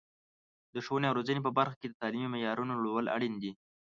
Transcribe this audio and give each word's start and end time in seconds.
د 0.73 0.75
ښوونې 0.85 1.05
او 1.07 1.17
روزنې 1.17 1.41
په 1.43 1.51
برخه 1.57 1.75
کې 1.79 1.87
د 1.89 1.93
تعلیمي 2.01 2.27
معیارونو 2.33 2.73
لوړول 2.81 3.05
اړین 3.15 3.33
دي. 3.43 3.51